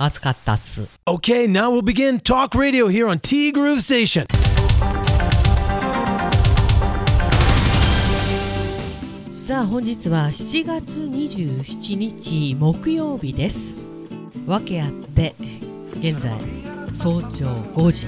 [0.00, 0.88] 暑かったっす。
[1.06, 4.26] Okay, now we'll begin Talk Radio here on T Groove Station.
[9.32, 13.92] さあ本日は7月27日木曜日です。
[14.46, 15.34] 訳あって
[15.98, 16.32] 現在
[16.94, 18.06] 早朝5時。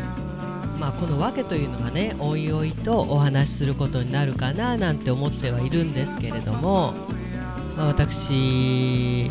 [0.78, 6.94] まあこの訳というのはねおいおいとお話しすることになるかななんて思ってはいるんですけれども、
[7.76, 9.30] まあ、私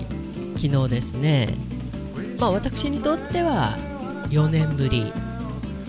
[0.57, 1.55] 昨日ですね
[2.39, 3.77] まあ私にとっては
[4.29, 5.11] 4年ぶり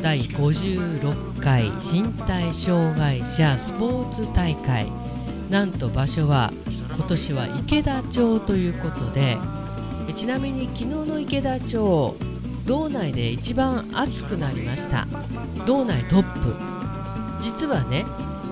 [0.02, 4.90] 第56回身体障害者スポーツ大会。
[5.50, 6.52] なんと場所は
[6.94, 9.36] 今年は池田町ということで
[10.14, 12.16] ちなみに昨日の池田町
[12.66, 15.06] 道内で一番暑くなりました。
[15.66, 16.54] 道内トップ。
[17.42, 18.04] 実はね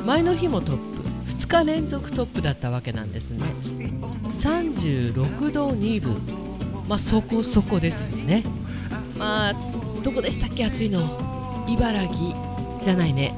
[0.04, 0.98] 前の日もトップ。
[1.28, 3.44] 2日連続トップだったわけなんですね。
[4.32, 6.47] 36度2分。
[6.88, 8.42] まあそこそこですよね。
[9.18, 9.54] まあ
[10.02, 11.66] どこでしたっけ暑いの？
[11.68, 12.34] 茨城
[12.82, 13.34] じゃないね。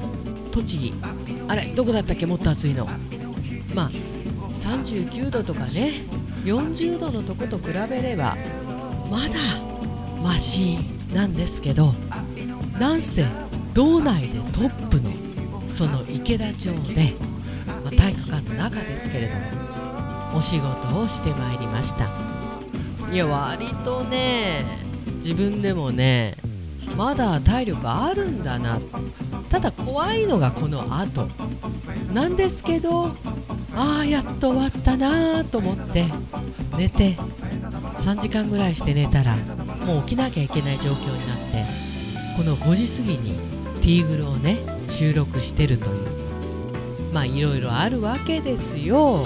[0.51, 0.93] 栃木。
[1.47, 2.25] あれどこだったっけ？
[2.25, 2.85] もっと暑いの。
[3.75, 3.89] まあ
[4.53, 6.05] 39度とかね。
[6.45, 8.35] 40度のとこと比べれば
[9.11, 9.35] まだ
[10.23, 10.79] マシ
[11.13, 11.93] なんですけど
[12.79, 13.23] なんせ
[13.75, 15.11] 道内でトップの
[15.69, 17.13] その池田町で、
[17.67, 22.09] まあ、体育館の中ですけれどもお仕事をしてまいりました。
[23.11, 24.63] いや割とね
[25.17, 26.35] 自分でもね
[26.95, 28.79] まだ体力あるんだな。
[29.49, 31.27] ただ怖いのがこの後。
[32.13, 33.15] なんですけど
[33.75, 36.05] ああやっと終わったなと思って
[36.77, 37.15] 寝て
[37.97, 39.35] 3時間ぐらいして寝たら
[39.85, 41.65] もう起きなきゃいけない状況になって
[42.37, 43.39] この5時過ぎに
[43.81, 46.21] ティーグルをね収録してるという。
[47.13, 49.25] まあいろいろあるわけですよ。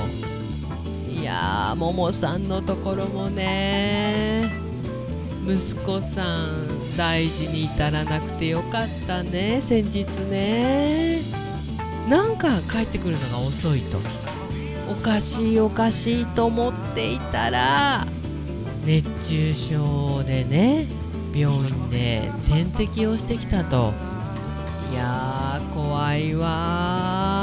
[1.25, 4.51] やーももさんのところもね
[5.45, 11.21] 息子さん大事に至らなくてよかったね先日ね。
[12.07, 13.97] なんか帰ってくるのが遅いと
[14.89, 18.05] おかしいおかしいと思っていたら
[18.85, 20.85] 熱中症でね
[21.33, 23.93] 病院で点滴をしてきたと。
[24.91, 27.34] いやー怖いわ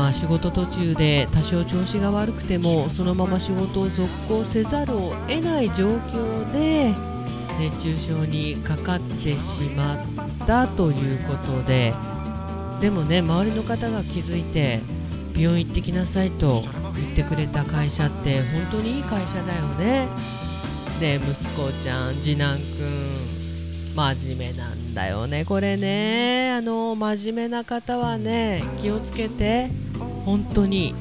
[0.00, 6.94] まあ仕事途中で多少調子が悪くてもそのまま仕事を続行せざるを得ない状況で
[7.58, 9.98] 熱中症にかかってしまっ
[10.46, 11.92] たということで
[12.80, 14.80] でもね周りの方が気づいて
[15.36, 16.62] 病院行ってきなさいと
[16.94, 20.08] 言ってくれた会社って本当にいい会社だよね。
[20.98, 26.52] で息子ちゃん次男くん真面目なんだよねこれね。
[26.52, 29.89] あの真面目な方はね気をつけて。
[30.24, 30.94] 本当に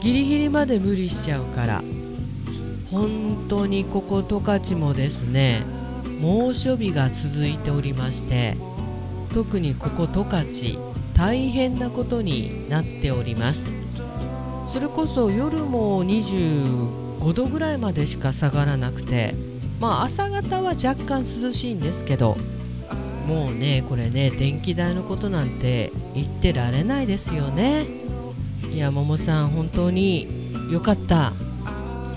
[0.00, 1.82] ギリギリまで無理しちゃうから
[2.90, 5.62] 本当にここ十勝もですね
[6.20, 8.56] 猛暑日が続いておりまして
[9.32, 10.52] 特にここ十勝
[11.14, 13.82] 大変なことになっております。
[14.72, 19.34] それこそ夜も25度ぐらいまでしか下がらなくて
[19.78, 22.38] まあ朝方は若干涼しいんですけど
[23.28, 28.01] もうねこれね電気代のことなんて言ってられないですよね。
[28.70, 30.26] いやももさん本当に
[30.70, 31.32] よかった。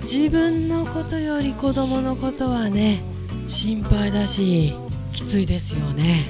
[0.02, 3.02] 自分のことより子供のことはね
[3.48, 4.76] 心配だし
[5.12, 6.26] きついですよね。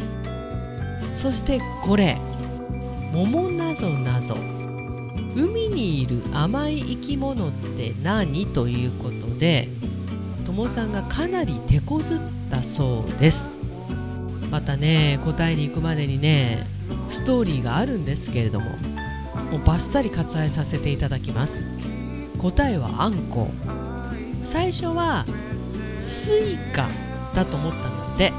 [1.14, 2.18] そしてこれ
[3.12, 4.38] 桃なぞなぞ。
[5.36, 8.46] 海にいる甘い生き物って何？
[8.46, 9.68] ということで
[10.46, 13.60] ともさんがかなり手こずったそうです。
[14.50, 16.66] またね答えに行くまでにね
[17.10, 18.68] ストーリーがあるんですけれども。
[19.52, 21.70] もうバッサリ割愛させていただきます。
[22.38, 23.50] 答えはあんこ。
[24.44, 25.26] 最初は
[26.00, 26.88] スイカ
[27.34, 28.34] だと思ったんだって。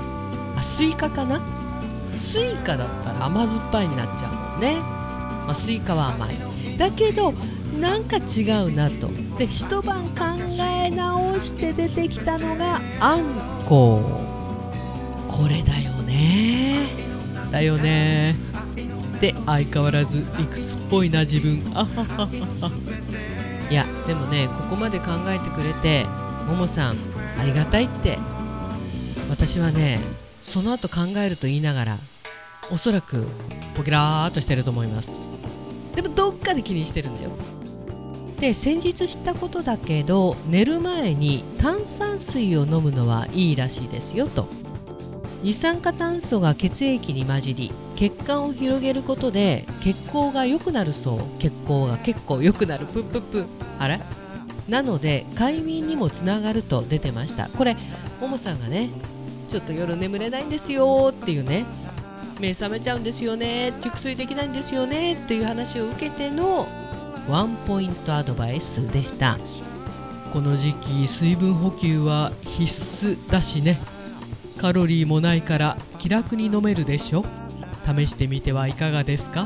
[0.56, 1.40] あスイカかな？
[2.16, 6.78] スイカだったら甘酸っぱいになっちゃうもんね、まあ、スイカは甘い。
[6.78, 7.32] だけど
[7.80, 9.08] なんか違うなと。
[9.38, 10.24] で一晩考
[10.60, 13.24] え直して出てきたのがあん
[13.66, 14.24] こ。
[15.28, 16.86] これだよね。
[17.50, 18.36] だよね。
[19.20, 21.62] で相変わらず理屈っぽいな自分。
[23.70, 26.06] いやでもねここまで考えてくれて
[26.46, 26.96] ももさん
[27.40, 28.18] ありがたいって。
[29.28, 30.00] 私はね
[30.42, 31.98] その後考えると言いながら
[32.70, 33.26] おそらく
[33.74, 35.10] ポキラーっとしてると思います。
[35.94, 37.30] でもどっかで気にしてるんだよ。
[38.40, 44.48] で先日知ったことだけど寝る前に炭酸水を飲むのはいいらしいですよと。
[45.42, 51.20] 二酸化炭素が血液に混じり血管を広げることで血行が良くなるそう。
[51.38, 52.86] 血行が結構良くなる。
[52.86, 53.46] プップップ
[53.78, 54.00] あれ？
[54.68, 57.48] なので快眠にもつながると出てました。
[57.48, 57.76] これ
[58.20, 58.90] ももさんがね
[59.48, 61.64] ちょっと夜眠れないんですよっていうね。
[62.38, 63.72] 目覚めちゃうんですよね。
[63.80, 65.14] 熟睡できないんですよね。
[65.14, 66.68] っていう話を受けての
[67.30, 69.38] ワンポイントアドバイスでした。
[70.32, 72.64] この時期水分補給は必
[73.16, 73.78] 須だしね。
[74.58, 77.24] カロリーもないから気楽に飲めるでしょ。
[77.86, 79.44] 試してみてはいかがですか？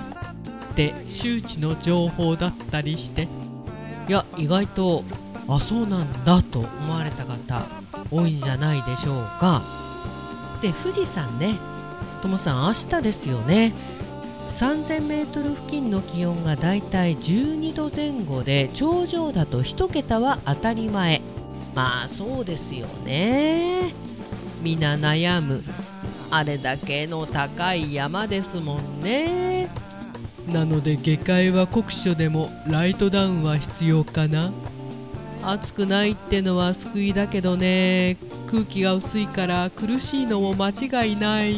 [0.73, 3.29] って周知の情報だったりして。
[4.09, 5.05] いや意外と
[5.49, 7.63] あそうなんだと思われた方
[8.11, 9.63] 多いんじゃないでしょうか。
[10.63, 11.57] で富士山ね。
[12.23, 13.73] ともさん明日ですよね。
[14.49, 21.21] 3000m 付近の気温がだいたい12度前後で頂上だと1桁は当たり前。
[21.75, 23.95] まあそうですよね。
[24.61, 25.63] みんな悩む。
[26.31, 29.69] あれだけの高い山ですもんね。
[30.47, 34.51] なので下界は酷暑でもライトダウンは必要かな。
[35.43, 38.17] 暑くないってのは救いだけどね。
[38.51, 41.55] 空気が薄いから苦しいのも間違いない。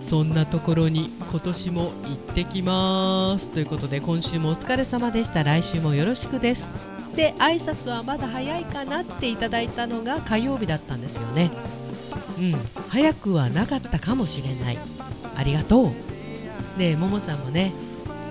[0.00, 3.50] そんなところに今年も行ってきます。
[3.50, 5.42] ということで今週もお疲れ様でした。
[5.44, 6.92] 来週もよろしくです。
[7.14, 11.50] で挨拶はまだ早いかなっていただいたのが火曜日だったんですよね
[12.38, 12.54] うん
[12.88, 14.78] 早くはなかったかもしれない。
[15.36, 15.92] ありがとう。
[16.78, 17.72] でももさんもね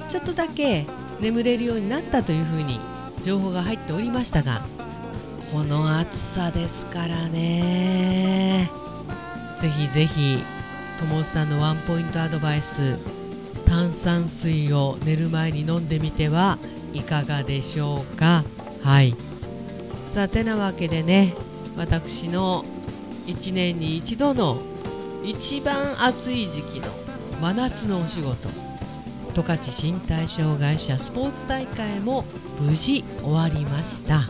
[0.09, 0.85] ちょっとだけ
[1.19, 2.79] 眠れるようになったというふうに
[3.23, 4.61] 情報が入っておりましたが
[5.51, 8.69] この暑さですからね。
[9.59, 10.39] ぜひぜひ
[10.99, 12.97] ともさんのワンポイントアドバイス
[13.65, 16.57] 炭酸水を寝る前に飲んでみては
[16.93, 18.43] いかがでしょうか。
[18.83, 19.15] はい。
[20.07, 21.35] さあてなわけでね
[21.77, 22.65] 私の
[23.31, 24.61] 1年に一度の
[25.23, 26.87] 一番暑い時期の
[27.41, 28.49] 真夏のお仕事
[29.33, 32.25] 十勝身体障害者スポーツ大会も
[32.59, 34.21] 無事終わりました。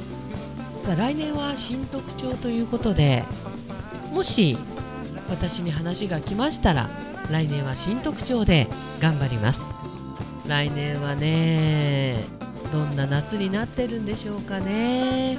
[0.78, 3.24] さあ来年は新特徴ということで
[4.14, 4.58] もし
[5.30, 6.90] 私に話が来ましたら
[7.30, 8.68] 来年は新特徴で
[9.00, 9.66] 頑張ります。
[10.48, 12.16] 来年はね
[12.72, 15.38] どんな夏になってるんでしょうかね。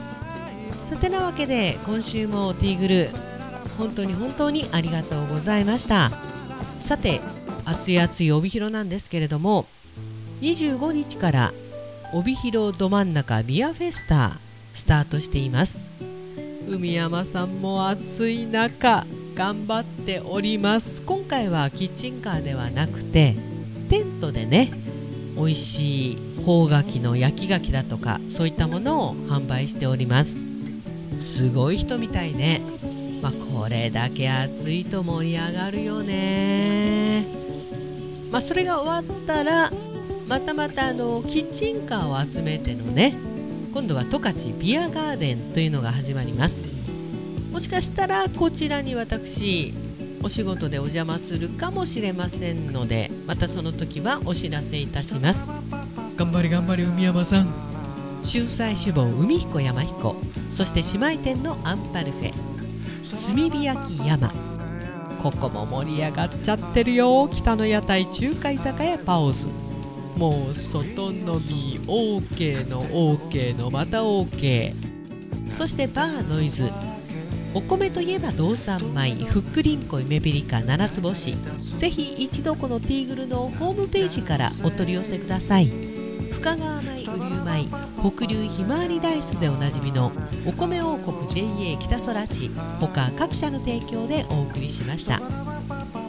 [0.91, 3.11] さてなわけで今週もティーグル
[3.79, 6.11] 本当に本当にありがとうございました。
[6.81, 7.21] さて
[7.65, 9.67] 熱い熱い帯広なんですけれども
[10.41, 11.53] 25日から
[12.13, 14.39] 帯広ど真ん中ビアフェスタ
[14.75, 15.89] スタートしています。
[16.69, 21.03] 海山さんも暑い中頑張っております。
[21.03, 23.37] 今回はキッチンカーではなくて
[23.89, 24.71] テントでね
[25.37, 30.45] 美味しい邦牡蠣の焼き牡蠣だとかそういったものを販売しております。
[31.21, 32.61] すごい人みたいね。
[33.23, 37.25] まあ、これだけ暑いと盛り上がるよね。
[38.33, 39.71] まあ、それが終わったら
[40.27, 43.15] またまたあのキッチンカーを集めてのね
[43.75, 46.65] 今度は十勝ビアガーデンというのが始まります。
[47.53, 49.73] もしかしたらこちらに私
[50.23, 55.49] お仕事でお邪魔するかもしれませんのでまたその時はお知らせいたします。
[56.17, 57.73] 頑張れ頑張れ海山さん。
[58.23, 60.17] 春菜志望海彦山彦
[60.49, 62.52] そして姉妹店のアンパルフェ
[63.13, 64.33] 炭火焼き山。
[65.23, 67.29] ここも盛り上がっちゃってるよ。
[67.29, 69.49] 北の屋台中華居酒屋パオズ
[70.17, 74.75] もう外飲み OK の OK のまた OK
[75.53, 76.71] そしてバーノイズ。
[77.55, 81.35] お米といえば道産米ふっくりんこ夢ピリカ七つ星。
[81.77, 85.71] ぜひ一度このティーグルのホームページからお取り寄せください。
[86.33, 87.02] 深川米
[87.43, 87.69] 雨竜米
[88.11, 90.13] 北流ひまわりライスでおなじみの
[90.47, 95.21] お米王国 JA 北空地他各社の提供でお送りしました。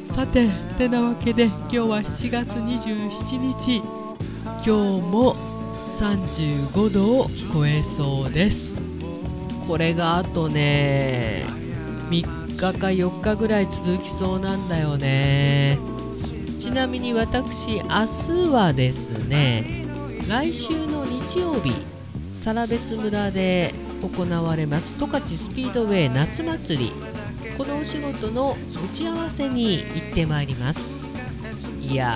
[0.05, 3.81] さててなわけで今日は7月27日。
[4.45, 4.71] 今日
[5.01, 5.35] も
[5.89, 8.81] 35度を超えそうです。
[9.67, 11.45] これがあとね
[12.09, 15.79] 3日か4日ぐらい続きそうなんだよね。
[16.59, 19.82] ちなみに私明日はですね
[20.29, 21.73] 来週の日曜日
[22.33, 24.95] 更別村で行われます。
[24.97, 26.91] 十勝スピードウェイ夏祭り。
[27.57, 31.05] このお仕事の打ち合わせに行ってまいります。
[31.81, 32.11] いや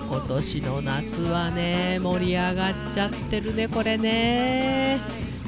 [0.00, 5.00] ー今年の夏はね盛り上がっちゃってるねこれね。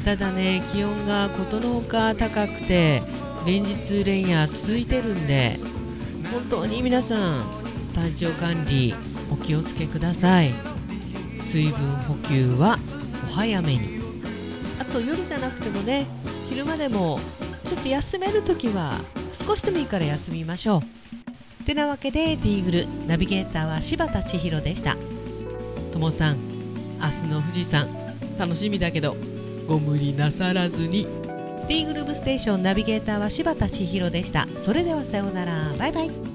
[0.05, 3.03] ただね気温がことのほか高くて
[3.45, 5.59] 連日連夜続いてるんで
[6.33, 7.45] 本当に皆さん
[7.95, 8.95] 体調管理
[9.31, 10.74] お気をつけください。
[11.45, 12.79] 水分補給は
[13.31, 14.01] お早めに。
[14.81, 16.07] あと夜じゃなくてもね
[16.49, 17.21] 昼間でも
[17.67, 18.99] ちょっと休める時は
[19.33, 20.83] 少しでもいいから休みましょ
[21.63, 21.65] う。
[21.65, 24.97] てなわけでティーグルナビゲーターは柴田千尋でした。
[25.93, 26.39] ともさん
[27.01, 27.89] 明日の富士山
[28.39, 29.17] 楽しみだけど
[29.69, 31.07] ご無理なさらずに。
[31.69, 34.49] T グループステーションナビゲーターは柴田千尋でした。
[34.59, 35.73] それではさようなら。
[35.79, 36.34] バイバイ